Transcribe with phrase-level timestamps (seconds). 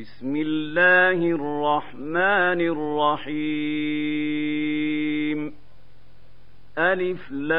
[0.00, 5.52] بسم الله الرحمن الرحيم.
[6.78, 7.56] ألف لام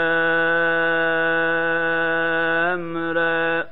[3.17, 3.67] را.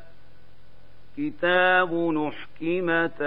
[1.17, 3.21] كتاب نحكمت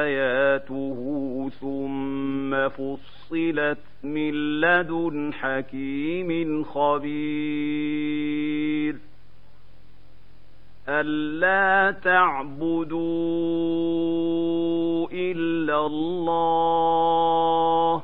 [0.00, 8.94] آياته ثم فصلت من لدن حكيم خبير.
[10.88, 12.98] ألا تعبدوا
[15.12, 18.02] إلا الله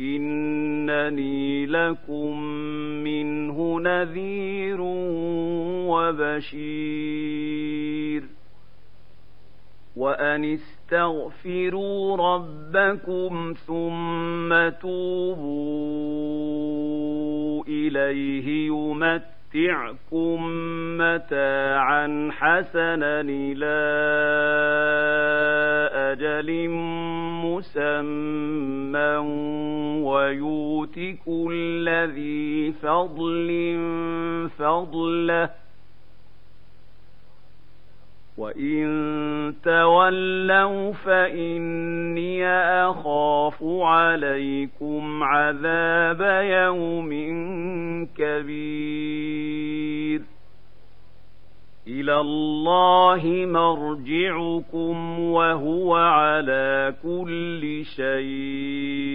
[0.00, 2.40] إنني لكم
[3.04, 4.80] منه نذير
[6.50, 8.22] وبشير
[9.96, 15.46] وأن استغفروا ربكم ثم توبوا
[17.68, 20.38] إليه يمت يمتعكم
[20.98, 23.76] متاعا حسنا إلى
[26.12, 26.68] أجل
[27.44, 29.16] مسمى
[30.04, 33.48] ويؤت كل ذي فضل
[34.58, 35.50] فضله
[38.38, 42.46] وإن تولوا فإني
[42.90, 47.10] أخاف عليكم عذاب يوم
[48.16, 49.76] كبير
[51.86, 59.06] إلى الله مرجعكم وهو على كل شيء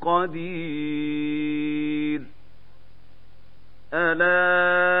[0.00, 1.60] قدير
[3.94, 5.00] ألا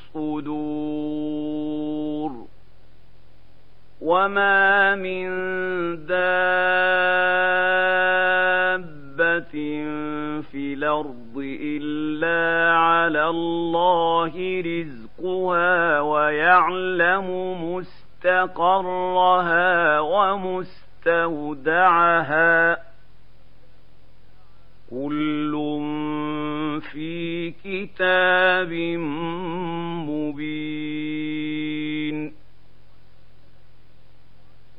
[4.01, 5.29] وما من
[6.05, 6.31] دابة
[10.41, 17.27] في الأرض إلا على الله رزقها ويعلم
[17.75, 19.19] مستقرها
[19.99, 21.31] ومستودعها.
[24.91, 25.55] كل
[26.79, 28.73] في كتاب
[30.09, 30.41] مبين.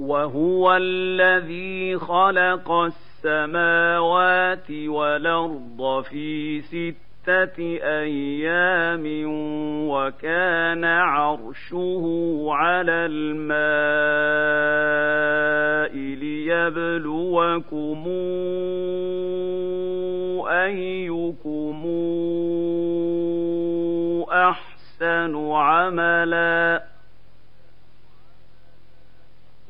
[0.01, 7.12] وهو الذي خلق السماوات والأرض في سته
[7.85, 9.05] أيام
[9.89, 12.05] وكان عرشه
[12.49, 13.53] على الماء
[15.97, 18.05] ليبلوكم
[20.49, 21.83] أيكم
[24.33, 26.83] أحسن عملا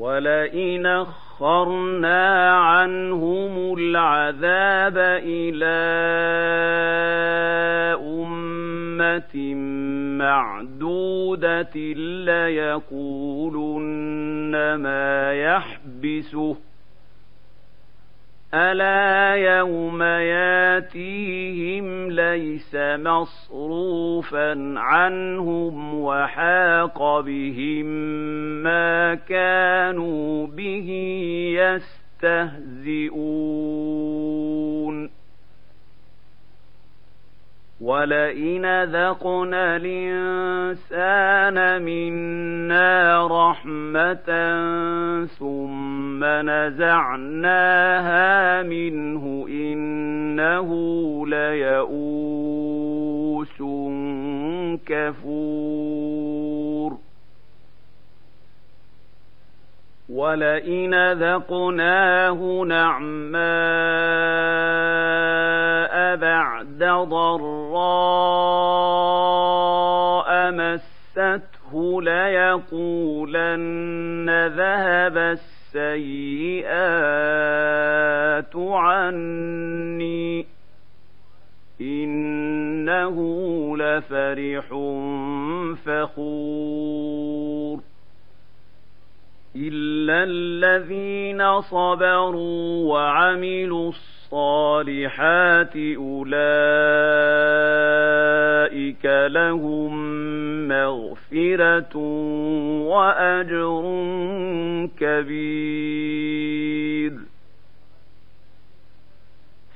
[0.00, 5.80] ولئن اخرنا عنهم العذاب إلى
[8.00, 9.54] امه
[10.18, 11.76] معدوده
[12.24, 13.94] ليقولن
[14.74, 16.69] ما يحبسه
[18.54, 27.86] ألا يوم ياتيهم ليس مصروفا عنهم وحاق بهم
[28.62, 30.88] ما كانوا به
[32.22, 35.09] يستهزئون
[37.80, 44.28] ولئن ذقنا الإنسان منا رحمة
[45.38, 47.82] ثم نزعناها
[48.62, 50.70] منه إنه
[51.26, 52.70] ليئوس
[54.86, 56.30] كفور
[60.08, 63.40] ولئن ذقناه نعماء
[66.16, 67.00] بعد ضراء
[70.50, 75.76] مسته ليقولن ذهب السيئات
[78.56, 80.46] عني.
[81.80, 83.16] إنه
[83.76, 84.66] لفرح
[85.84, 87.80] فخور.
[89.56, 93.90] إلا الذين صبروا وعملوا
[94.32, 96.26] الصالحات أولئك
[99.04, 99.92] لهم
[100.68, 101.96] مغفرة
[102.86, 103.82] وأجر
[105.00, 106.10] كبير.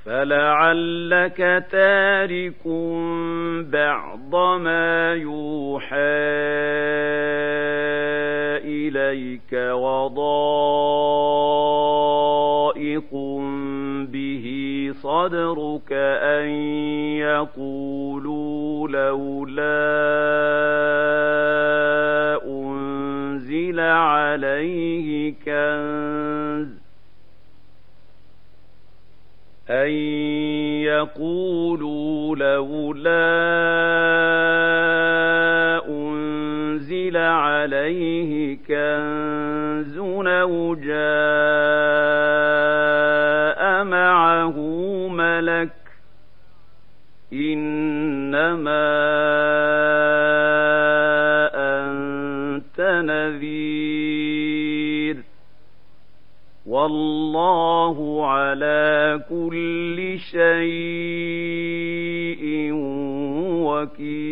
[0.05, 2.67] فلعلك تارك
[3.71, 5.95] بعض ما يوحى
[8.63, 10.45] إليك وضائق
[14.05, 14.45] به
[15.01, 15.91] صدرك
[16.21, 16.47] أن
[17.19, 19.65] يقولوا لولا
[22.45, 26.85] أنزل عليه كنز
[29.69, 29.89] أن
[30.85, 33.25] يقولوا لولا
[35.87, 39.97] أنزل عليه كنز
[40.27, 42.64] أو جاء
[45.45, 45.71] ملك
[47.33, 48.85] إنما
[51.55, 53.95] أنت نذير.
[56.65, 60.45] والله على كل شيء
[63.65, 64.25] وكيل.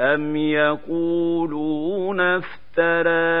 [0.00, 3.40] أم يقولون افتراه؟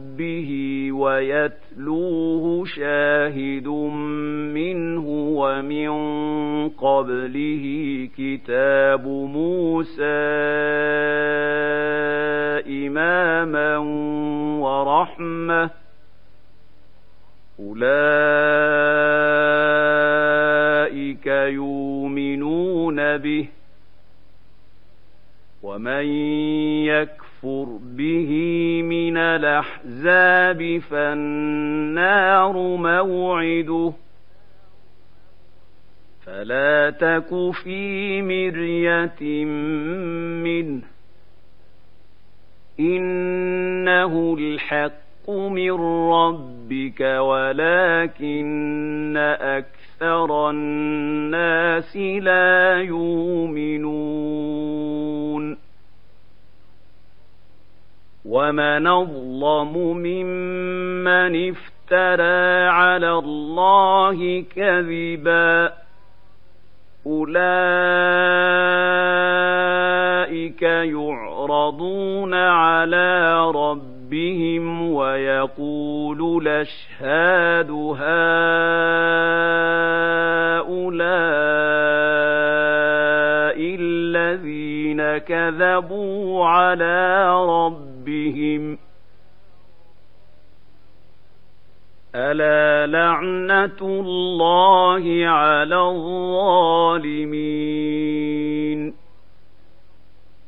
[0.91, 3.67] ويتلوه شاهد
[4.53, 5.89] منه ومن
[6.69, 7.65] قبله
[8.17, 10.03] كتاب موسى
[12.67, 13.77] إماما
[14.61, 15.69] ورحمة
[21.11, 23.47] أولئك يؤمنون به
[25.63, 26.05] ومن
[26.85, 28.31] يكفر به
[28.81, 33.93] من الأحزاب فالنار موعده.
[36.25, 39.45] فلا تك في مرية
[40.43, 40.81] منه.
[42.79, 45.71] إنه الحق من
[46.11, 54.41] ربك ولكن أكثر الناس لا يؤمنون.
[58.31, 65.73] ومن أظلم ممن افترى على الله كذبا
[67.07, 67.41] أولئك
[70.61, 78.21] يعرضون على ربهم ويقول الأشهاد هؤلاء
[83.79, 88.77] الذين كذبوا على ربهم
[92.15, 92.85] ألا
[93.61, 96.81] لعنة الله على الظالمين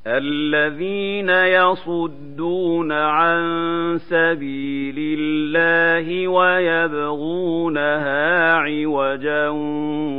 [0.08, 3.44] الذين يصدون عن
[3.98, 7.84] سبيل الله ويبغونها
[8.54, 9.50] عوجا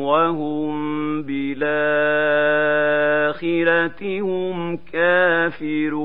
[0.00, 1.70] وهم بالآخرة
[4.20, 6.04] هم كافرون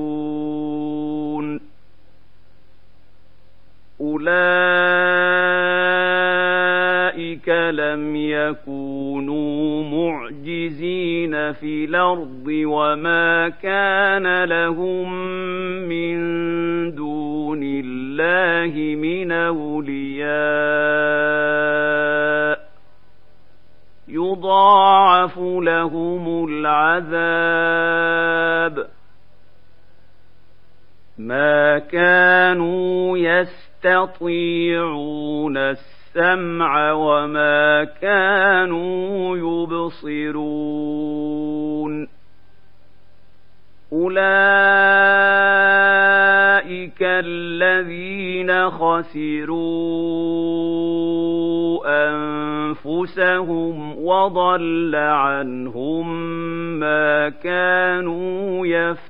[4.01, 5.18] أولئك
[7.71, 15.13] لم يكونوا معجزين في الأرض وما كان لهم
[15.89, 16.19] من
[16.95, 20.29] دون الله من أولياء
[24.07, 27.79] يضاعف لهم العذاب
[31.17, 34.35] ما كانوا يستطيعون
[36.15, 39.37] السمع وما كانوا
[40.07, 40.89] يبصرون.
[43.93, 44.19] أولئك
[47.01, 49.59] الذين خسروا
[52.85, 56.29] أنفسهم وضل عنهم
[56.79, 59.09] ما كانوا يفترون.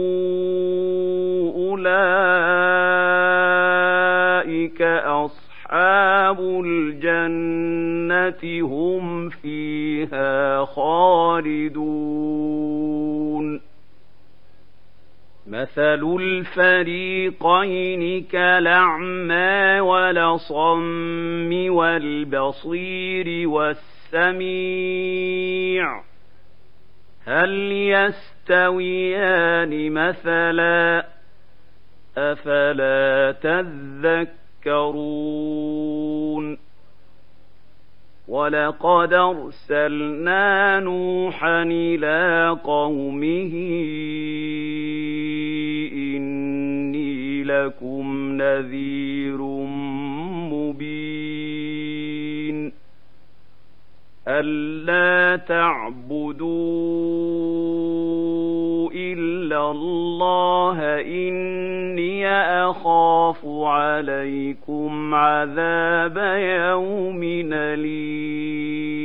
[5.01, 12.41] أصحاب الجنة هم فيها خالدون
[15.47, 23.47] مثل الفريقين كالأعمى ولصم والبصير
[24.11, 26.01] والسميع
[27.25, 27.71] هل
[28.51, 31.05] يستويان مثلا
[32.17, 34.40] أفلا تذكرون
[38.27, 43.53] ولقد أرسلنا نوحا إلى قومه
[45.93, 49.41] إني لكم نذير
[50.51, 51.21] مبين.
[54.27, 57.30] ألا تعبدوا
[59.51, 62.27] إلا الله إني
[62.69, 69.01] أخاف عليكم عذاب يوم أليم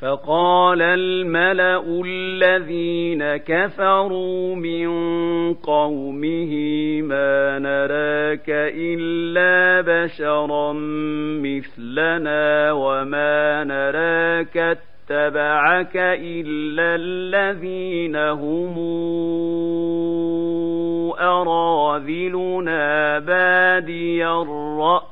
[0.00, 4.88] فقال الملا الذين كفروا من
[5.54, 6.52] قومه
[7.02, 10.72] ما نراك الا بشرا
[11.42, 14.78] مثلنا وما نراك
[15.10, 18.78] اتبعك إلا الذين هم
[21.18, 25.02] أراذلنا بادي الرأي.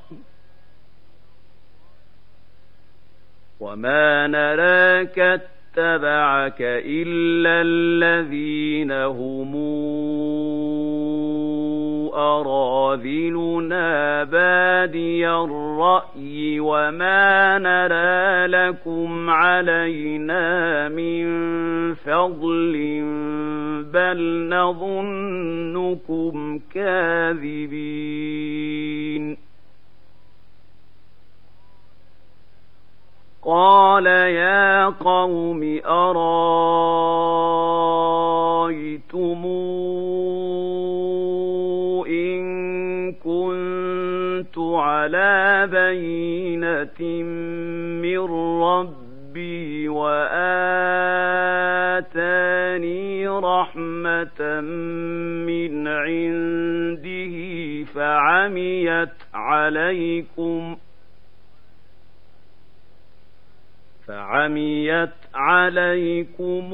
[3.60, 9.52] وما نراك اتبعك إلا الذين هم
[12.14, 13.88] أراذلنا
[14.24, 21.24] بادي الرأي وما نرى لكم علينا من
[21.94, 23.02] فضل
[23.92, 28.32] بل نظنكم كاذبين.
[33.44, 36.22] قال يا قوم أرايتم
[44.92, 47.00] على بينة
[48.02, 48.18] من
[48.62, 50.48] ربي وآتاني
[53.28, 54.60] رحمة
[55.48, 57.34] من عنده
[57.94, 60.78] فعميت عليكم ۖ
[64.08, 66.72] فعميت عليكم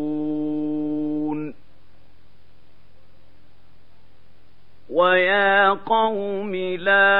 [4.91, 7.11] ويا قوم لا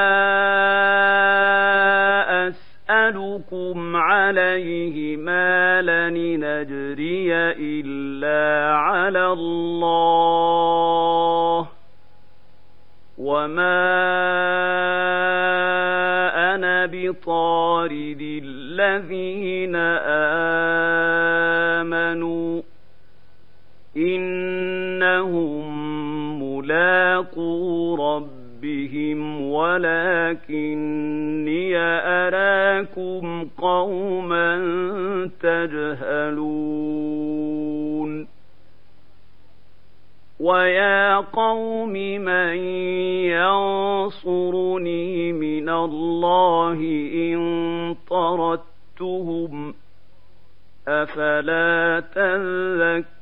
[3.31, 10.07] أسألكم عليه مالا نجري إلا على الله
[13.17, 13.91] وما
[16.55, 19.75] أنا بطارد الذين
[21.79, 22.61] آمنوا
[23.97, 25.63] إنهم
[26.43, 27.95] ملاقو
[29.11, 30.97] ربهم ولكني
[31.77, 34.51] أراكم قوما
[35.39, 36.71] تجهلون
[40.39, 42.55] ويا قوم من
[44.05, 46.79] ينصرني من الله
[47.13, 49.73] إن طردتهم
[50.87, 53.21] أفلا تذكرون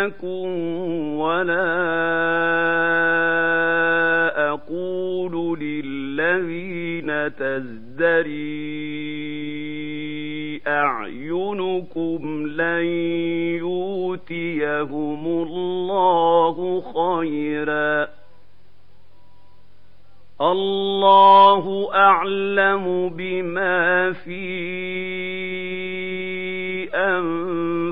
[0.00, 0.24] ملك
[1.20, 1.70] ولا
[4.52, 8.60] أقول للذين تزدري
[10.66, 12.84] أعينكم لن
[13.60, 18.08] يؤتيهم الله خيرا
[20.40, 24.50] الله أعلم بما في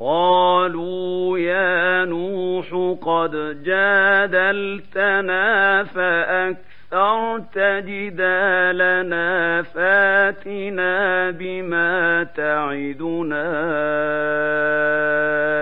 [0.00, 5.44] قالوا يا نوح قد جادلتنا
[5.84, 13.50] فأكثرت جدالنا فاتنا بما تعدنا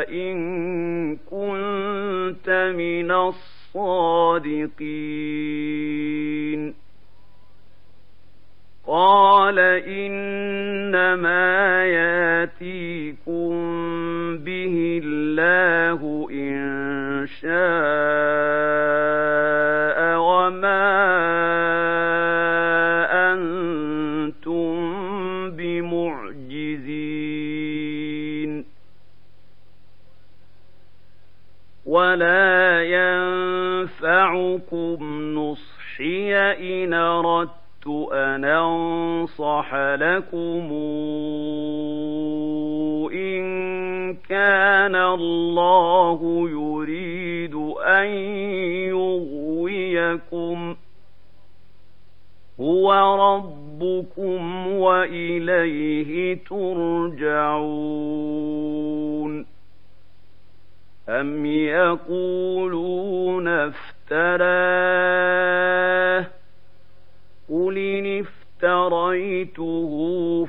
[0.09, 3.11] إن كنت من
[4.38, 4.99] الصادقين
[8.87, 11.47] قال إنما
[11.85, 13.51] ياتيكم
[14.38, 17.49] به الله إن شاء
[20.19, 20.88] وما
[23.33, 24.71] أنتم
[25.51, 27.19] بمعجزين.
[31.87, 32.83] ولا
[33.79, 34.99] ينفعكم
[35.35, 40.73] نصحي إن أردت أن أنصح لكم
[43.12, 47.55] إن كان الله يريد
[47.87, 48.07] أن
[48.91, 50.77] يغويكم.
[52.61, 52.93] هو
[53.29, 57.59] ربكم وإليه ترجعون.
[61.09, 64.18] أم يقولون افتراه
[67.49, 69.90] قل إن افتريته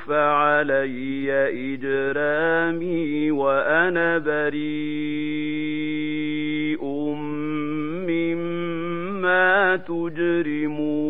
[0.08, 1.32] فعلي
[1.74, 4.60] إجرامي وأنا بريء
[8.10, 11.10] مما تجرمون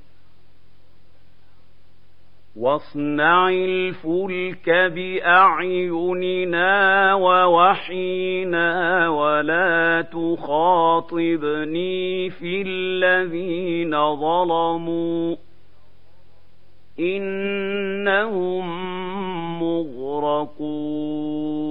[2.55, 6.63] واصنع الفلك بأعيننا
[7.13, 11.49] ووحينا ولا تخاطبني
[12.29, 15.35] في الذين ظلموا
[16.99, 18.65] إنهم
[19.59, 21.70] مغرقون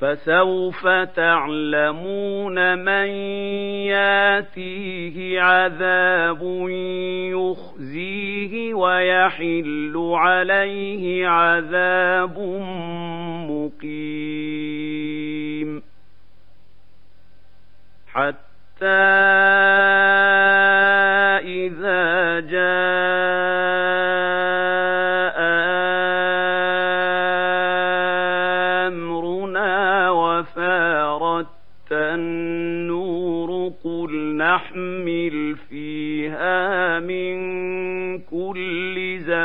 [0.00, 3.06] فسوف تعلمون من
[3.90, 6.42] ياتيه عذاب
[7.34, 12.38] يخزيه ويحل عليه عذاب
[13.50, 14.88] مقيم.
[18.12, 18.86] حتى
[21.44, 23.78] إذا جاء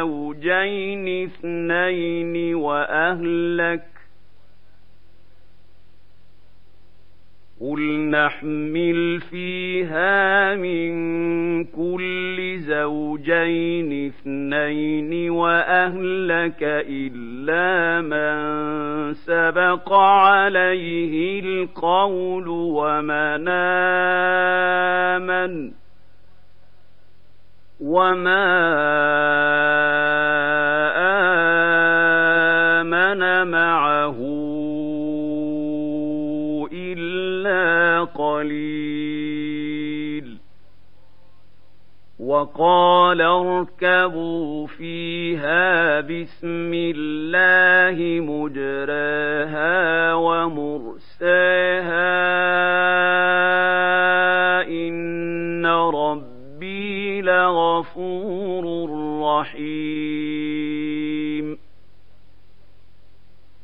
[0.04, 3.84] زوجين اثنين وأهلك
[7.62, 10.94] قل نحمل فيها من
[11.64, 23.48] كل زوجين اثنين وأهلك إلا من سبق عليه القول ومن
[25.18, 25.83] آمن.
[27.84, 28.44] وما
[32.82, 34.20] امن معه
[38.06, 39.64] قليل
[42.20, 51.64] وقال اركبوا فيها بسم الله مجراها ومرساها
[59.40, 61.24] رحيم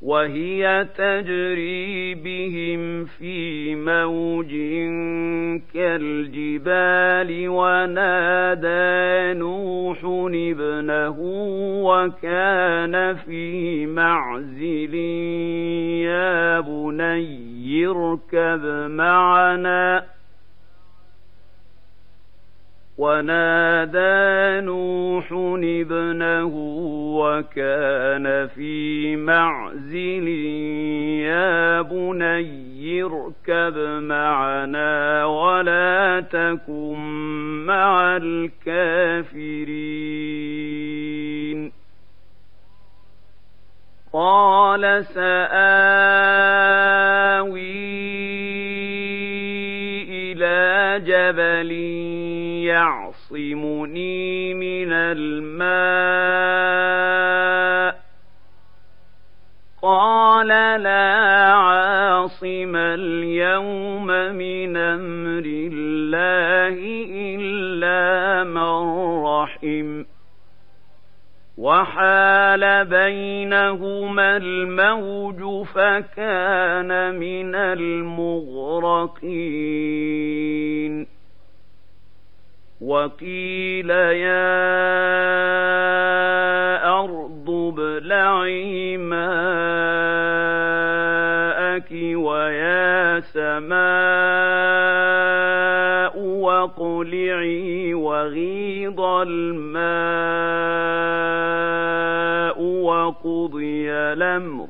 [0.01, 4.51] وهي تجري بهم في موج
[5.73, 9.99] كالجبال ونادى نوح
[10.33, 11.15] ابنه
[11.83, 14.95] وكان في معزل
[16.05, 20.18] يا بني اركب معنا.
[22.99, 25.31] ونادى نوح
[25.63, 26.51] ابنه
[27.19, 30.27] وكان في معزل
[31.23, 36.99] يا بني اركب معنا ولا تكن
[37.65, 39.39] مع الكافرين.
[44.13, 46.19] قال سآوي
[50.09, 51.71] إلى جبل
[52.69, 55.89] يعصمني من الماء.
[59.81, 60.47] قال
[60.83, 66.77] لا عاصم اليوم من أمر الله
[67.35, 68.79] إلا من
[69.25, 70.03] رحم.
[71.57, 79.09] وحال بينهما الموج فكان من المغرقين.
[82.81, 84.49] وقيل يا
[86.99, 89.29] أرض ابلعي ماءك
[92.15, 93.79] ويا سماء
[96.19, 99.89] واقلعي وغيض الماء
[102.61, 104.67] وقضي الأمر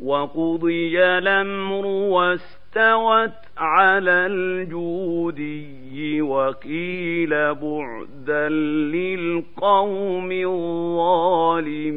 [0.00, 11.92] وقضي الأمر واستوت على الجودي وقيل بعدا للقوم الظالمين.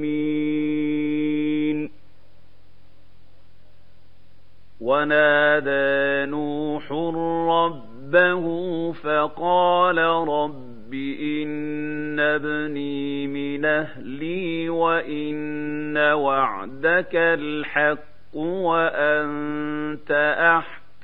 [4.82, 6.92] ونادى نوح
[7.50, 8.46] ربه
[8.92, 9.98] فقال
[10.28, 20.12] رب إن ابني من أهلي وإن وعدك الحق وأنت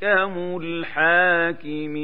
[0.03, 1.97] أحكم الحاكمين.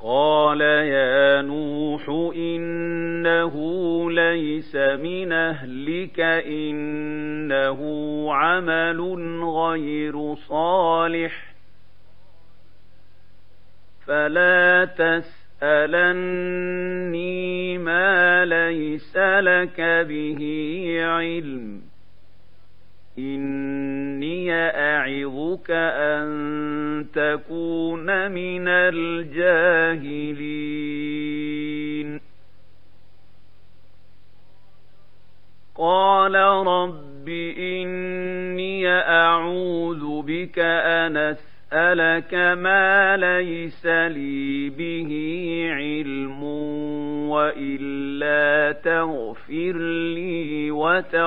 [0.00, 3.54] قال يا نوح إنه
[4.10, 7.78] ليس من أهلك إنه
[8.34, 9.00] عمل
[9.44, 11.54] غير صالح.
[14.06, 20.40] فلا تسأل تسألني ما ليس لك به
[21.00, 21.82] علم.
[23.18, 30.54] إني أعظك أن تكون من الجاهلين.
[35.76, 36.34] قال
[36.66, 45.10] رب إني أعوذ بك أن أسألك ما ليس لي به
[45.72, 46.44] علم.
[47.24, 49.78] وإلا تغفر
[50.14, 51.24] لي وترحمني.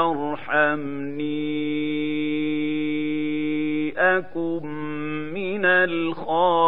[3.98, 4.68] أكن
[5.34, 6.68] من الخاسرين.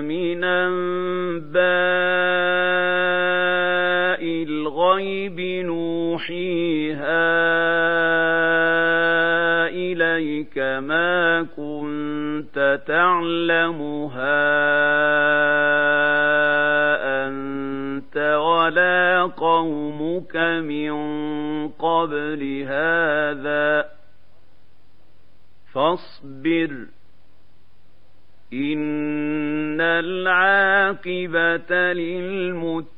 [0.00, 0.44] من
[31.06, 32.90] العاقبة للمتقين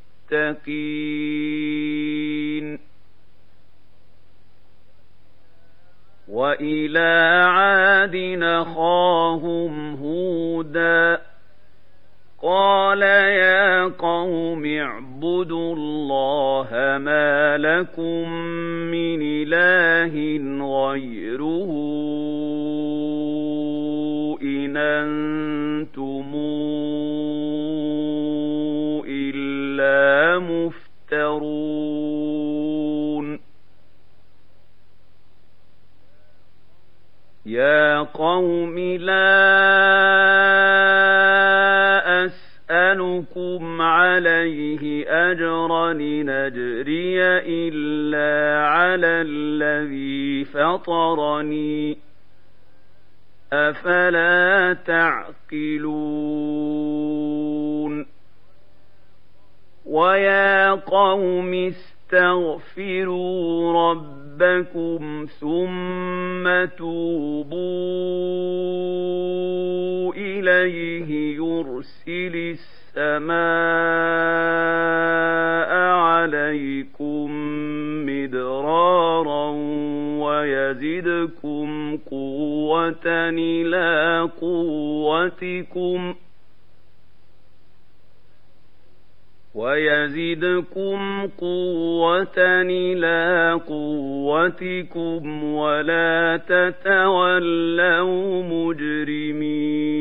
[80.72, 86.14] ويزدكم قوة إلى قوتكم
[89.54, 99.92] ويزدكم قوة إلى قوتكم ولا تتولوا مجرمين.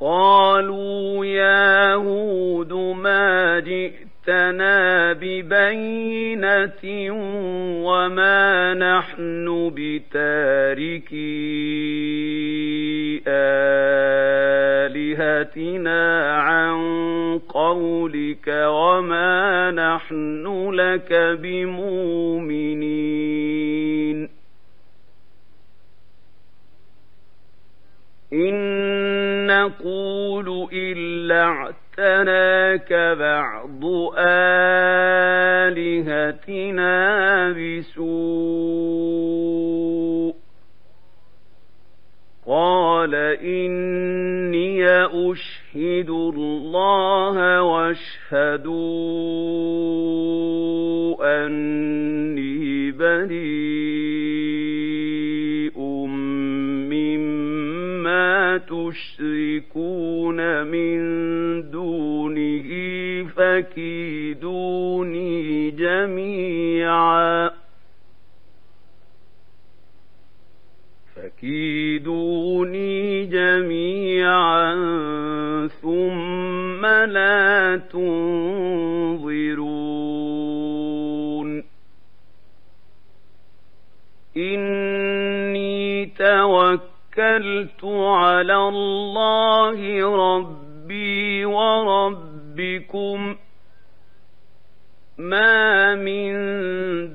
[0.00, 3.58] قالوا يا هود ما
[4.26, 6.82] جئتنا ببينة
[7.84, 11.12] وما نحن بتاركي
[15.02, 16.78] آلهتنا عن
[17.48, 22.82] قولك وما نحن لك بمؤمنين
[28.32, 33.61] إن نقول إلا اعتناك بعض
[35.68, 36.92] آلهتنا
[37.50, 38.12] بسوء.
[42.46, 48.66] قال إني أشهد الله واشهدوا
[51.46, 54.01] أني بريء.
[58.82, 60.98] مما تشركون من
[61.70, 62.68] دونه
[63.36, 64.90] فكيدوني
[65.70, 67.50] جميعا.
[71.16, 72.92] فكيدوني
[73.26, 74.74] جميعا
[75.82, 79.71] ثم لا تنظرون.
[87.12, 89.80] توكلت على الله
[90.16, 93.36] ربي وربكم.
[95.18, 96.32] ما من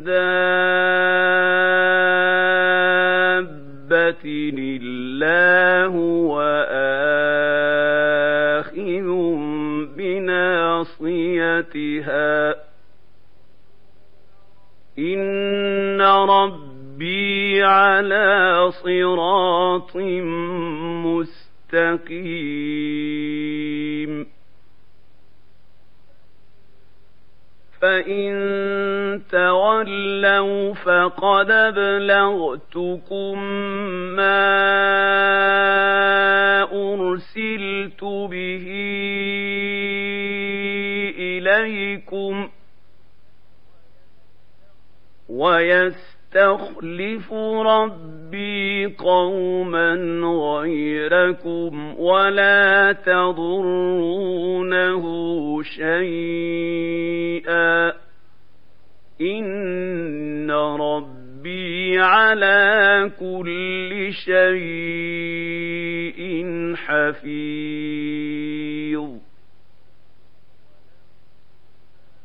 [0.03, 0.17] دابة
[19.80, 19.96] صراط
[21.74, 22.28] مستقيم.
[27.82, 28.34] فإن
[29.32, 33.44] تولوا فقد أبلغتكم
[34.16, 34.58] ما
[36.63, 38.68] أرسلت به
[41.20, 42.50] إليكم
[45.30, 47.96] ويستخلف ربي
[48.88, 55.04] قوما غيركم ولا تضرونه
[55.63, 56.88] شيئا
[59.21, 66.19] إن ربي على كل شيء
[66.76, 68.17] حفيظ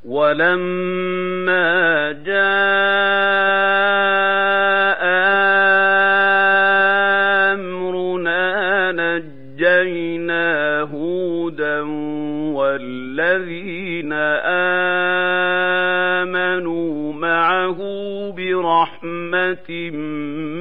[0.04, 2.11] ولما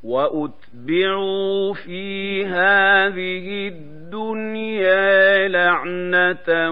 [0.04, 6.70] وأتبعوا في هذه الدنيا لعنة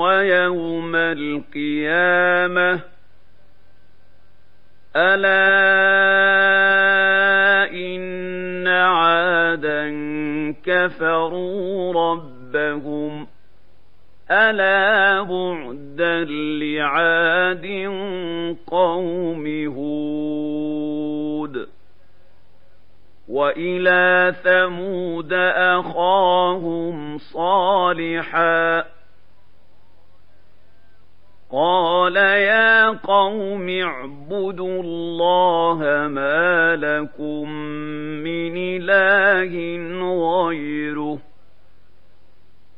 [0.00, 2.80] ويوم القيامة
[4.98, 5.48] الا
[7.72, 9.88] ان عادا
[10.64, 13.26] كفروا ربهم
[14.30, 16.24] ألا بعدا
[16.60, 17.66] لعاد
[18.66, 21.68] قوم هود
[23.28, 28.84] وإلى ثمود أخاهم صالحا
[31.52, 37.50] قال يا قوم اعبدوا الله ما لكم
[38.22, 39.52] من إله
[40.24, 41.18] غيره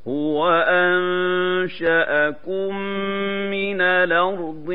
[0.09, 2.76] هو أنشأكم
[3.50, 4.68] من الأرض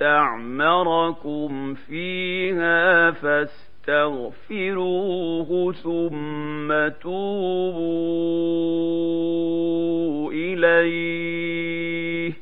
[0.00, 4.32] واستعمركم فيها فاستغفروه
[5.72, 7.82] ثم توبوا
[10.32, 12.32] إليه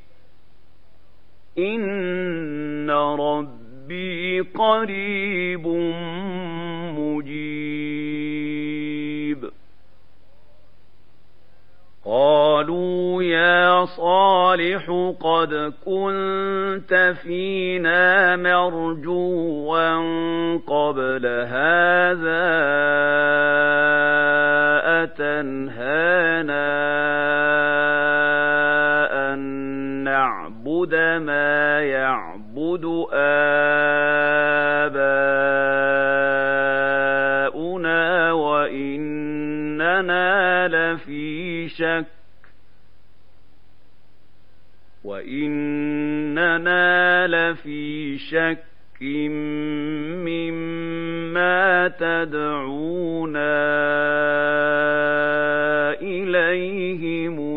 [1.58, 5.66] إن ربي قريب
[6.98, 8.36] مجيب
[12.04, 19.96] قالوا يا صالح قد كنت فينا مرجوا
[20.66, 22.46] قبل هذا
[25.02, 26.66] أتنهانا
[30.76, 32.84] نعبد ما يعبد
[36.96, 39.48] آباؤنا وإننا
[40.68, 42.07] لفي شك
[45.05, 46.66] وإننا
[47.26, 48.64] لفي شك
[50.26, 53.57] مما تدعونا
[56.03, 57.55] إليه مريب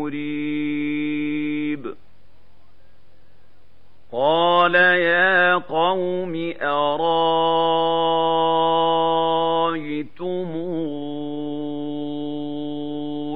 [4.60, 6.90] قال يا قوم أرايتم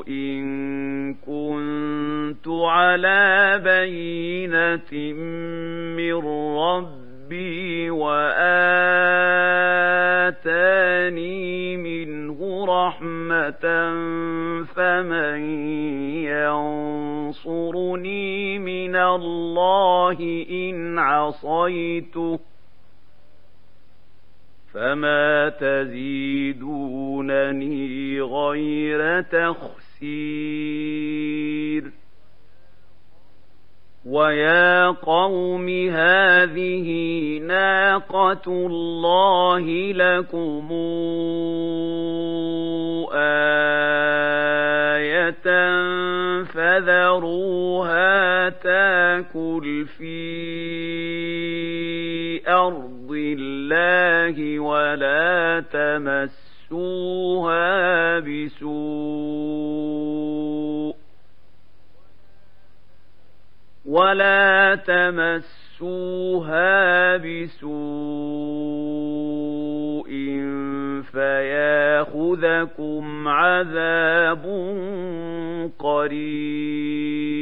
[0.08, 5.12] إن كنت على بينة
[5.96, 6.14] من
[6.58, 8.63] ربي وآتاني
[14.64, 15.40] فمن
[17.34, 22.38] ينصرني من الله إن عصيته
[24.74, 26.50] فما تزيدونني
[28.20, 30.64] غير تخسير.
[34.06, 36.88] ويا قوم هذه
[37.38, 40.68] ناقة الله لكم
[44.96, 45.34] آية
[46.44, 50.24] فذروها تاكل في
[52.48, 55.64] أرض الله ولا
[56.70, 59.74] تمسوها بسوء
[63.86, 65.56] ولا تمسوها
[67.16, 69.23] بسوء
[71.14, 74.44] فياخذكم عذاب
[75.78, 77.34] قريب.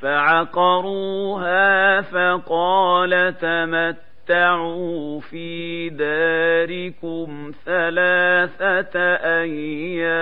[0.00, 10.17] فعقروها فقال تمتعوا في داركم ثلاثة أيام.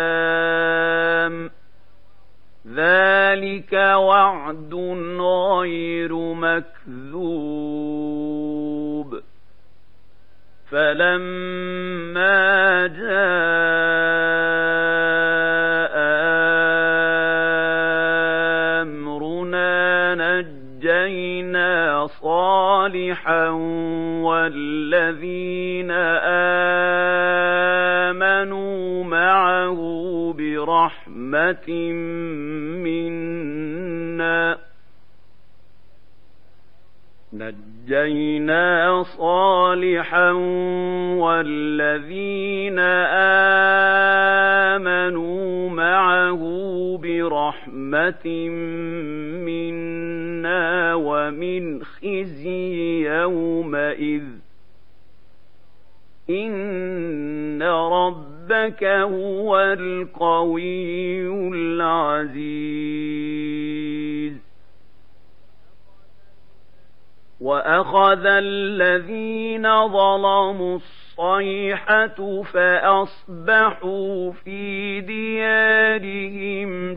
[70.47, 76.95] ظلموا الصيحة فأصبحوا في ديارهم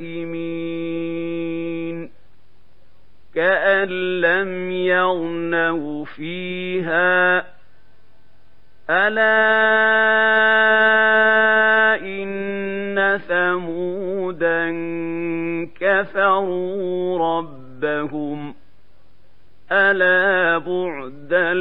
[0.00, 0.62] جاثمين
[3.34, 3.88] كأن
[4.20, 7.46] لم يغنوا فيها
[8.90, 9.32] ألا
[12.00, 14.72] إن ثمودا
[15.80, 18.54] كفروا ربهم
[19.72, 21.52] ألا بعدا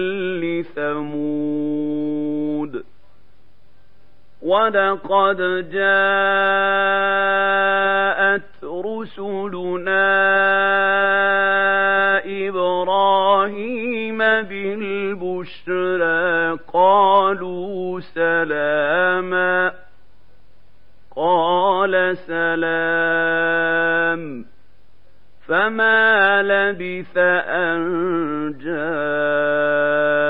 [4.51, 5.39] ولقد
[5.71, 6.91] جاءت
[8.63, 10.07] رسلنا
[12.47, 14.17] إبراهيم
[14.49, 16.11] بالبشرى
[16.73, 19.71] قالوا سلاما
[21.15, 23.41] قال سلام
[25.47, 27.79] فما لبث أن
[28.59, 30.20] جاء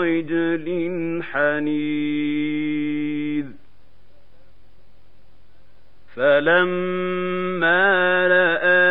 [0.00, 2.80] بعجل حنيذ
[6.16, 7.82] فلما
[8.26, 8.90] رأى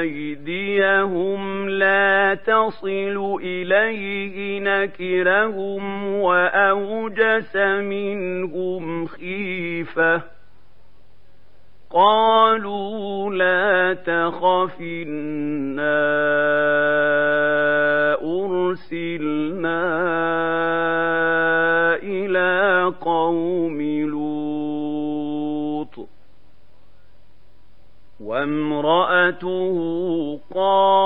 [0.00, 10.35] أيديهم لا تصل إليه نكرهم وأوجس منهم خيفةً.
[11.96, 15.96] قالوا لا تخف إنا
[18.20, 19.80] أرسلنا
[22.02, 23.80] إلى قوم
[24.10, 25.96] لوط
[28.20, 29.76] وامرأته
[30.54, 30.98] قائمة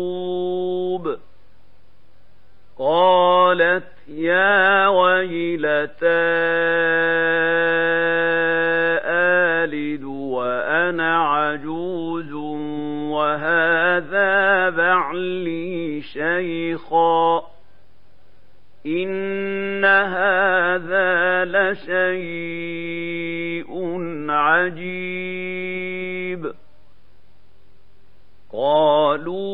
[2.78, 6.06] قالت يا ويلتى
[9.04, 12.32] آلد وأنا عجوز
[13.12, 17.51] وهذا بعلي شيخا
[18.86, 22.92] إن هذا لشيء
[24.28, 25.72] عجيب
[28.52, 29.52] قالوا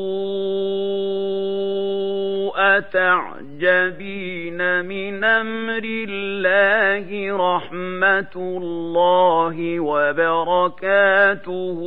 [2.78, 11.80] أتعجبين من أمر الله رحمة الله وبركاته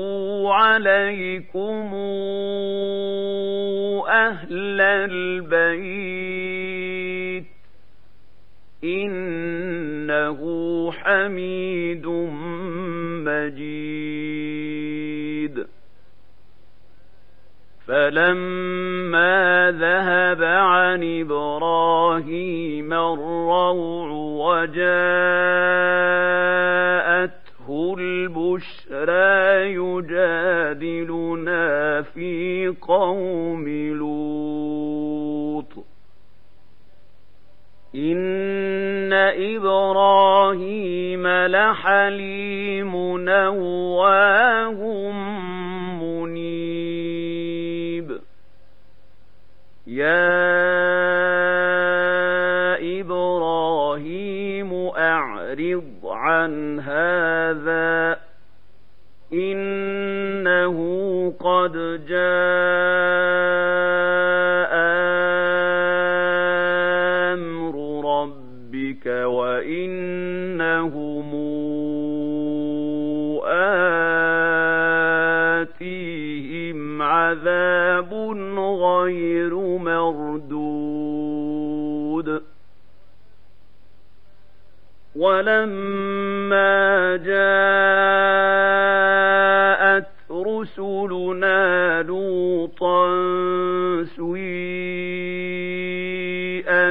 [0.53, 1.93] عليكم
[4.07, 6.50] أهل البيت
[8.83, 10.41] إنه
[10.91, 12.07] حميد
[13.25, 14.81] مجيد
[17.87, 23.71] فلما ذهب عن إبراهيم الروع
[24.61, 25.11] وجاءته
[27.99, 31.21] البشرى يجادلنا
[32.01, 34.70] في قوم لوط
[38.11, 39.13] إن
[39.53, 45.11] إبراهيم لحليم نواه
[46.01, 47.41] منيب
[49.87, 50.31] يا
[53.01, 58.19] إبراهيم أعرض عن هذا
[59.33, 60.77] إنه
[61.39, 63.30] قد جاء
[79.03, 80.41] غير مردود.
[85.15, 87.31] ولما جاءت
[90.31, 93.07] رسلنا لوطا
[94.03, 94.31] سيء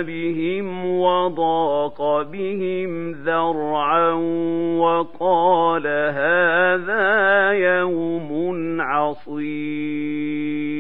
[0.02, 4.12] بهم وضاق بهم ذرعا
[4.78, 8.30] وقال هذا يوم
[8.80, 10.79] عصيب.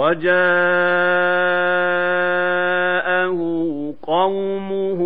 [0.00, 0.30] وجاءه
[4.02, 5.00] قومه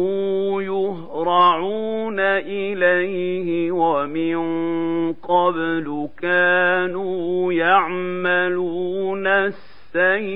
[0.62, 4.36] يهرعون إليه ومن
[5.12, 10.34] قبل كانوا يعملون السيئات.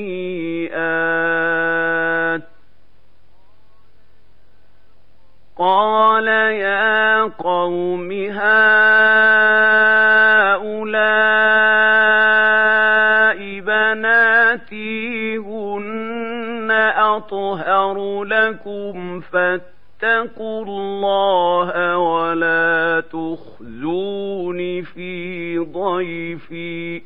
[5.59, 8.98] قال يا قوم هؤلاء
[17.19, 27.03] أطهر لكم فاتقوا الله ولا تخزون في ضيفي.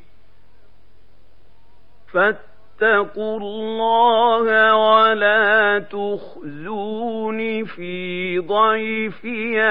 [2.12, 9.62] فاتقوا الله ولا تخزون في ضيفي.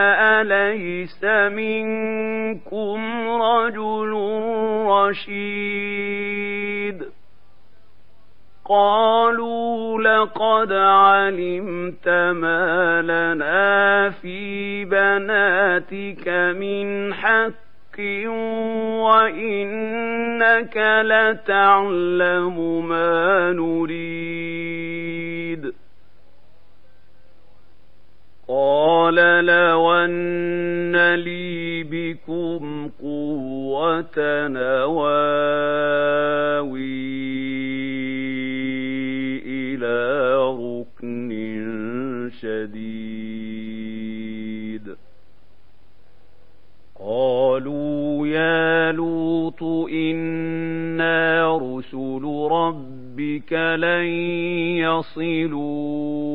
[0.41, 1.23] أليس
[1.53, 4.13] منكم رجل
[4.87, 6.41] رشيد؟
[8.72, 16.28] قالوا لقد علمت ما لنا في بناتك
[16.59, 17.51] من حق
[19.03, 22.57] وإنك لتعلم
[22.88, 24.82] ما نريد.
[28.47, 29.15] قال
[29.45, 35.11] لو أن لي بكم قوة نواوي.
[42.32, 43.91] شديد.
[46.99, 54.05] قالوا يا لوط إنا رسل ربك لن
[54.77, 56.25] يصلوا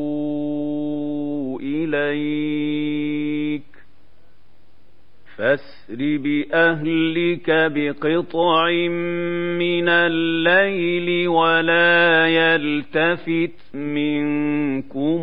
[1.61, 3.76] إليك.
[5.37, 8.71] فاسر بأهلك بقطع
[9.59, 15.21] من الليل ولا يلتفت منكم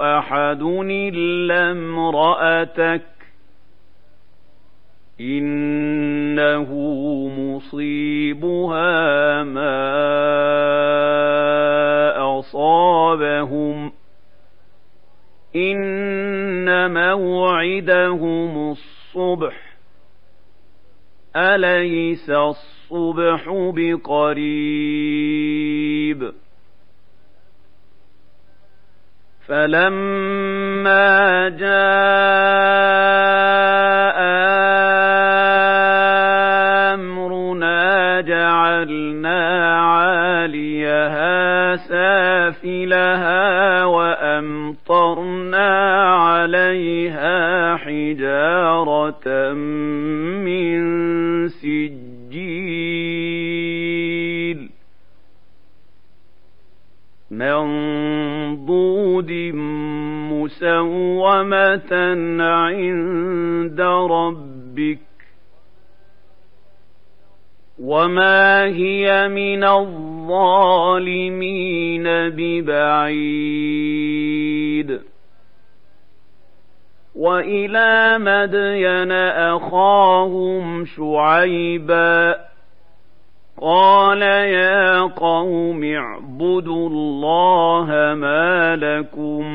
[0.00, 3.02] أحد إلا امرأتك
[5.20, 6.70] إنه
[7.38, 8.92] مصيبها
[9.42, 9.74] ما
[12.38, 13.92] أصابهم
[15.56, 16.03] إن
[17.14, 19.74] موعدهم الصبح
[21.36, 23.44] أليس الصبح
[23.74, 25.24] بقريب
[29.48, 31.74] فلما جاء
[36.94, 39.40] أمرنا جعلنا
[39.80, 43.03] عاليها سافلا
[47.76, 49.52] حجارة
[50.44, 50.78] من
[51.48, 52.74] سجيل
[57.30, 59.30] منضود
[60.32, 61.92] مسومة
[62.40, 63.80] عند
[64.10, 64.98] ربك
[67.78, 71.14] وما هي من الظالمين
[72.08, 73.74] ببعيد
[77.24, 79.12] وإلى مدين
[79.52, 82.36] أخاهم شعيبا
[83.60, 89.46] قال يا قوم اعبدوا الله ما لكم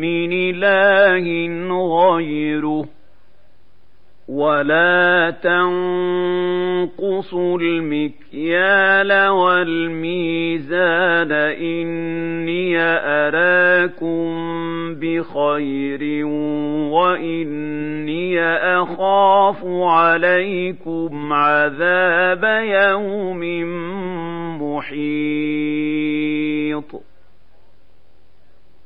[0.00, 1.26] من إله
[2.02, 2.84] غيره
[4.28, 6.78] ولا تنقصوا
[7.58, 14.28] المكيال والميزان إني أراكم
[14.94, 16.26] بخير
[16.92, 18.40] وإني
[18.82, 23.42] أخاف عليكم عذاب يوم
[24.62, 26.28] محيط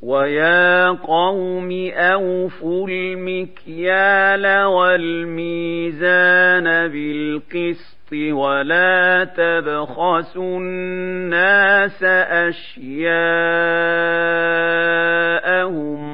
[0.03, 12.93] ويا قوم أوفوا المكيال والميزان بالقسط ولا تبخسوا الناس أشياءهم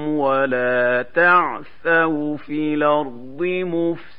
[0.08, 4.18] ولا تعثوا في الأرض مفسدين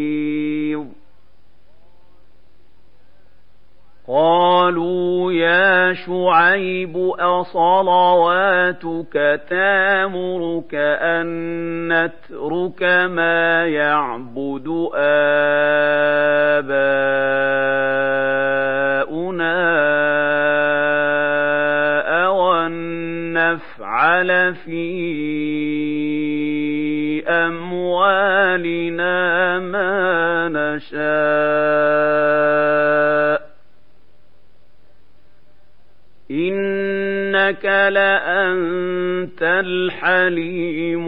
[4.11, 9.13] قالوا يا شعيب أصلواتك
[9.49, 11.27] تامرك أن
[11.87, 15.31] نترك ما يعبد آباؤنا
[22.25, 22.73] أو أن
[23.33, 24.91] نفعل في
[27.27, 28.79] أموالنا
[29.59, 32.20] ما نشاء.
[37.89, 41.07] لأنت الحليم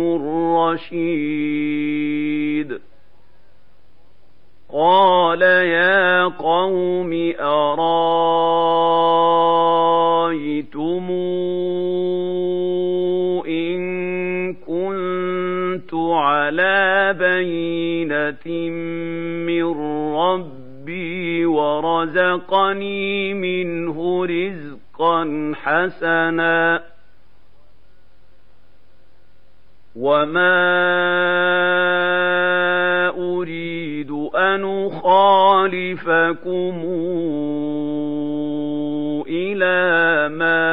[0.81, 1.63] الرشيد.
[4.73, 7.93] قال يا قوم أرأيتم
[13.47, 18.69] إن كنت على بينة
[19.45, 19.63] من
[20.15, 24.72] ربي ورزقني منه رزقا
[25.03, 26.83] رزقا حسنا.
[29.95, 30.59] وما
[33.09, 36.75] أريد أن أخالفكم
[39.27, 40.63] إلى ما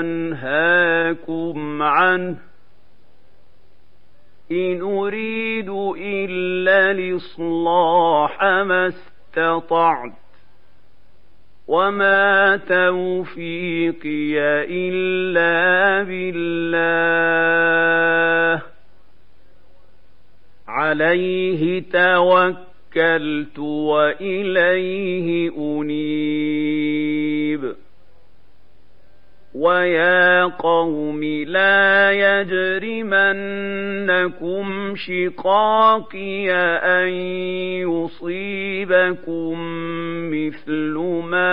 [0.00, 2.36] أنهاكم عنه.
[4.52, 10.19] إن أريد إلا الإصلاح ما استطعت.
[11.70, 17.42] وما توفيقي إلا بالله
[20.68, 27.10] عليه توكلت وإليه أنيب
[29.54, 33.34] ويا قوم لا يجرمنكم
[34.96, 37.08] شقاقي أن
[37.90, 39.58] يصيبكم
[40.30, 40.94] مثل
[41.24, 41.50] ما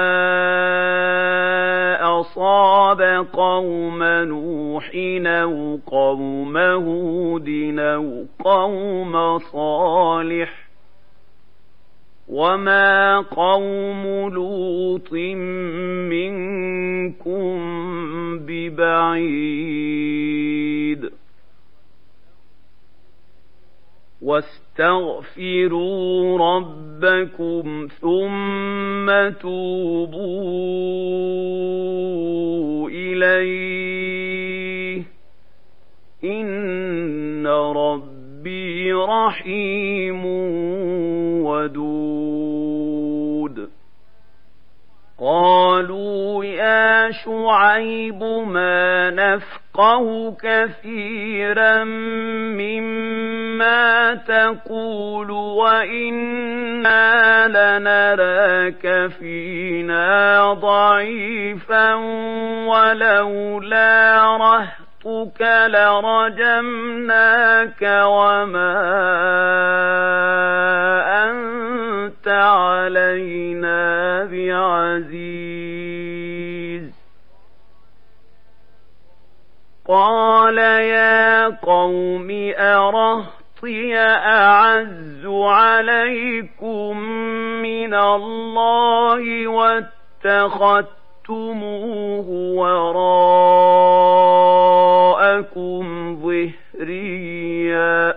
[2.20, 3.02] أصاب
[3.34, 4.92] قوم نوح
[5.26, 10.67] أو قوم هود أو قوم صالح
[12.28, 15.14] وما قوم لوط
[16.12, 17.60] منكم
[18.40, 19.98] ببعيد
[25.08, 30.50] واستغفروا ربكم ثم توبوا
[32.90, 34.38] اليه
[36.24, 38.07] ان ربي
[38.94, 40.26] رحيم
[41.46, 42.98] ودود.
[45.20, 51.84] قالوا يا شعيب ما نفق نفقه كثيرا
[52.58, 57.08] مما تقول وإنا
[57.48, 61.94] لنراك فينا ضعيفا
[62.66, 64.22] ولولا
[65.08, 67.02] رهطك لرجمناك
[67.82, 68.76] وما
[71.24, 75.48] أنت علينا بعزيز.
[79.88, 82.28] قال يا قوم
[82.58, 87.00] أرهطي أعز عليكم
[87.62, 90.98] من الله واتخذتموه
[92.60, 94.47] وراءكم
[96.24, 98.14] ظهريا.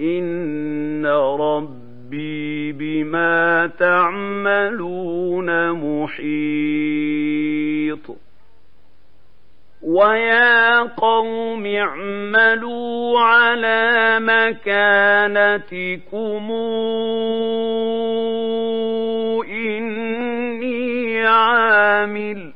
[0.00, 1.06] إن
[1.40, 6.16] ربي بما تعملون محيط.
[9.82, 14.86] ويا قوم اعملوا على مكانتكم.
[19.50, 22.55] إني عامل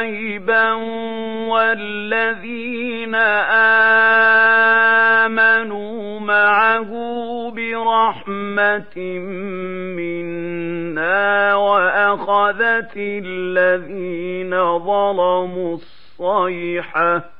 [0.00, 0.72] شعيبا
[1.52, 3.14] والذين
[5.24, 6.90] آمنوا معه
[7.50, 8.98] برحمة
[9.96, 17.39] منا وأخذت الذين ظلموا الصيحة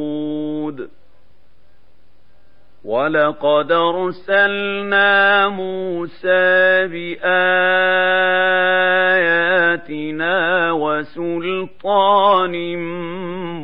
[2.91, 7.51] ولقد ارسلنا موسى باياتنا
[10.71, 12.55] وسلطان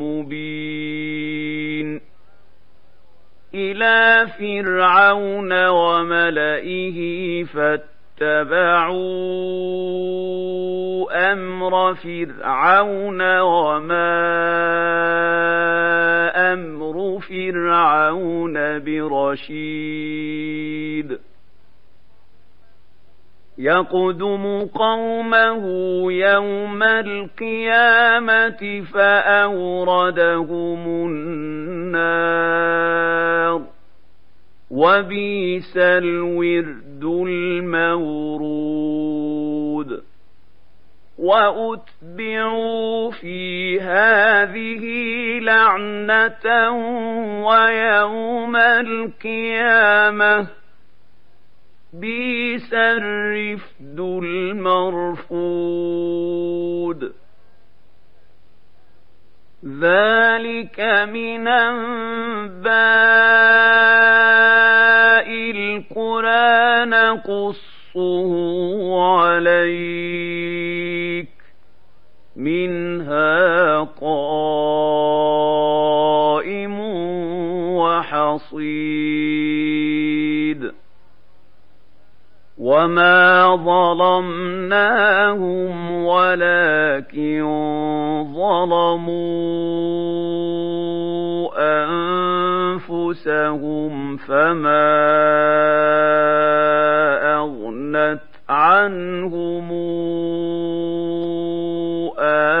[0.00, 2.00] مبين
[3.54, 6.98] إلى فرعون وملئه
[7.44, 8.98] فاتبعوا
[11.32, 14.38] أمر فرعون وما
[16.52, 20.38] أمر فرعون برشيد
[23.58, 25.64] يقدم قومه
[26.12, 32.78] يوم القيامه فاوردهم النار
[34.70, 38.58] وبئس الورد المورود
[41.18, 44.84] وأتبعوا في هذه
[45.40, 46.70] لعنة
[47.46, 50.46] ويوم القيامة.
[51.92, 55.58] بئس الرفد المرفود.
[59.64, 60.80] ذلك
[61.12, 62.68] من أنباء
[65.50, 68.30] القرى نقصه
[69.18, 70.87] عليك
[72.48, 74.80] منها قائم
[77.76, 79.38] وحصيد.
[82.58, 84.94] وما ظلمناهم
[86.04, 87.44] ولكن
[88.34, 89.18] ظلموا
[92.88, 94.88] انفسهم فما
[97.36, 99.72] اغنت عنهم
[102.28, 102.57] آه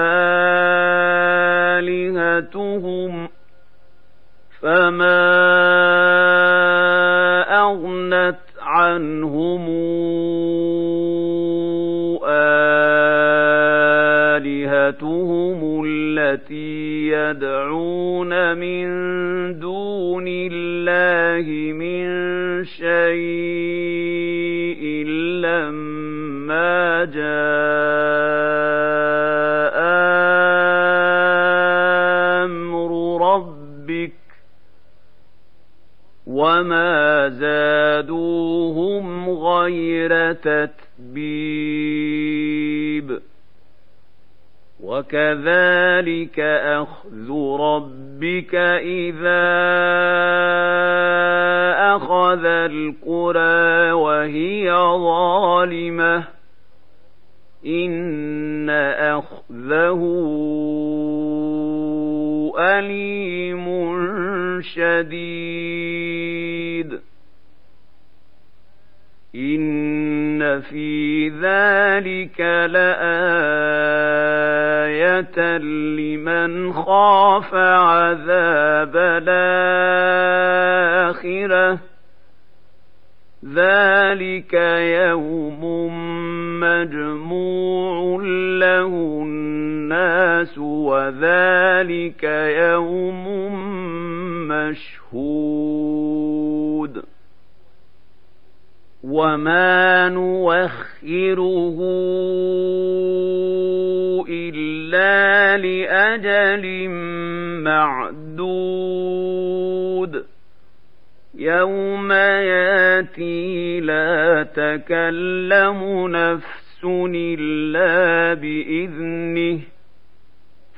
[115.68, 119.60] تكلم نفس الا باذنه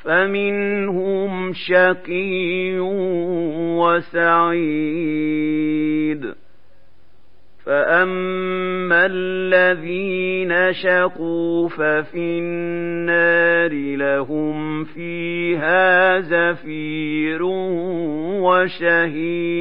[0.04, 2.78] فمنهم شقي
[4.50, 5.20] وسعيد
[7.66, 17.42] فاما الذين شقوا ففي النار لهم فيها زفير
[18.42, 19.60] وشهيق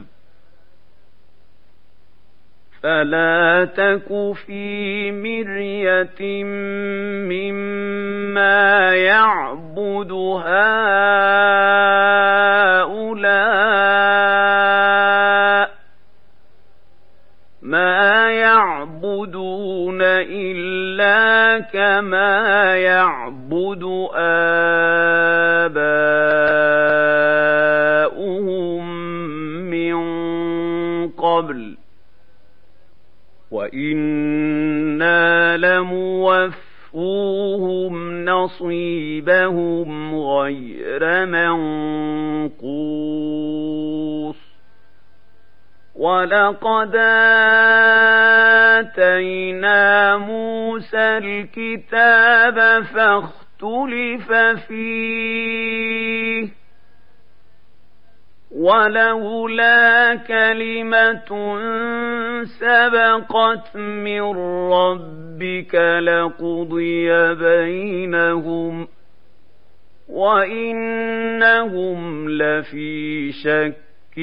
[2.83, 6.43] فلا تك في مريه
[7.29, 11.21] مما يعبد هؤلاء
[17.61, 24.40] ما يعبدون الا كما يعبد اباؤهم
[33.73, 36.95] وإنا لموفوهم
[38.25, 42.61] نصيبهم غير منقوص
[45.95, 46.95] ولقد
[48.79, 54.31] آتينا موسى الكتاب فاختلف
[54.67, 56.60] فيه
[58.61, 61.57] ولولا كلمة
[62.59, 64.21] سبقت من
[64.71, 68.87] ربك لقضي بينهم
[70.09, 71.19] وإنهم
[72.29, 74.17] لفي شك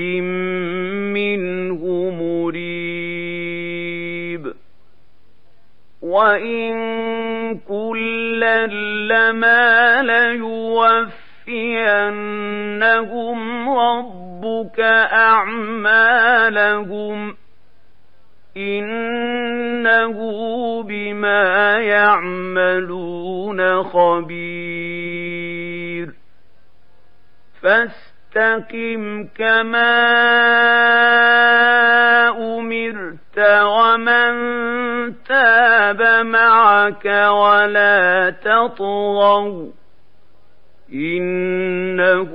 [1.14, 3.48] منه مريب.
[6.02, 6.74] وإن
[7.58, 11.18] كلا لما ليوفينهم
[14.38, 14.80] ربك
[15.12, 17.18] أعمالهم
[18.56, 20.18] إنه
[20.82, 25.28] بما يعملون خبير
[27.62, 29.98] فاستقم كما
[32.28, 34.34] أمرت ومن
[35.24, 39.70] تاب معك ولا تطغوا
[40.92, 42.32] إنه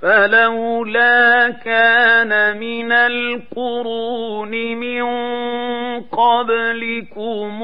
[0.00, 5.04] فلولا كان من القرون من
[6.00, 7.62] قبلكم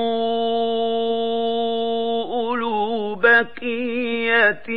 [3.61, 4.71] بقية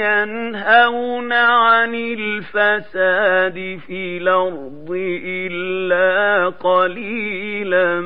[0.00, 4.88] ينهون عن الفساد في الأرض
[5.24, 8.00] إلا قليلا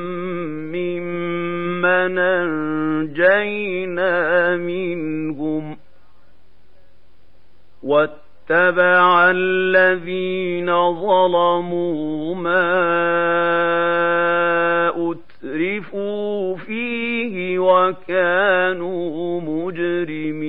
[0.75, 3.65] ممن أنجينا
[4.55, 5.77] منهم
[7.83, 13.07] واتبع الذين ظلموا ما
[15.47, 20.47] أترفوا فيه وكانوا مجرمين.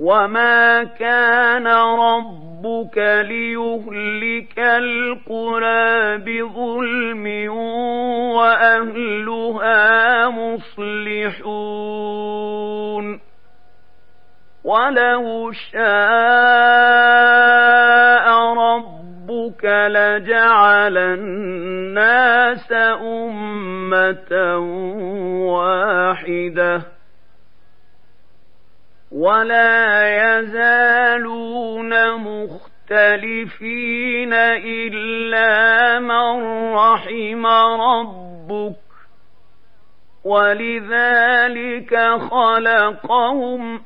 [0.00, 7.52] وما كان ربك ليهلك القرى بظلم
[8.36, 11.44] وأهلها مصلحون.
[14.64, 15.84] ولو شاء
[18.54, 18.93] ربك
[19.64, 22.72] لجعل الناس
[23.02, 24.56] أمة
[25.46, 26.82] واحدة
[29.12, 34.32] ولا يزالون مختلفين
[34.64, 36.42] إلا من
[36.74, 38.74] رحم ربك
[40.24, 41.96] ولذلك
[42.30, 43.80] خلقهم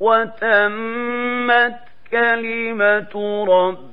[0.00, 1.76] وتمت
[2.10, 3.89] كلمة ربك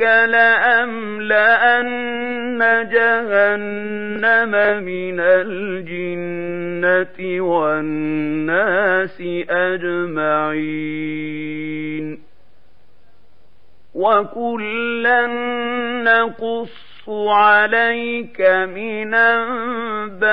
[0.00, 1.68] لأملأن
[2.92, 4.52] جهنم
[4.84, 6.40] من الجنة
[7.40, 11.10] والناس أجمعين.
[13.94, 15.26] وكلا
[16.04, 20.30] نقص عليك من أنباء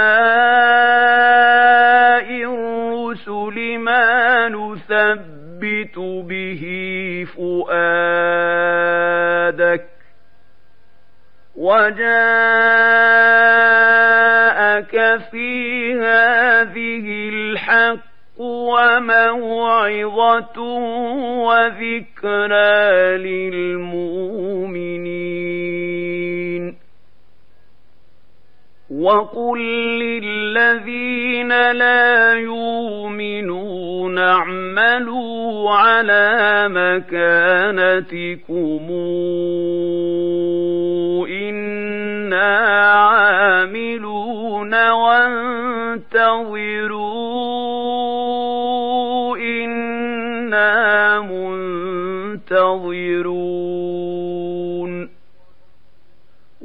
[2.43, 5.36] الرسل ما نثبت
[6.27, 6.63] به
[7.35, 7.97] فؤادك
[11.55, 12.07] وجاءك
[15.31, 18.07] في هذه الحق
[18.39, 20.17] وموعظة
[21.47, 24.27] وذكرى للمؤمنين.
[28.91, 29.59] وقل
[29.99, 37.27] للذين لا يؤمنون اعملوا على مكانتكم
[41.29, 42.57] إنا
[42.87, 46.37] عاملون وانتظروا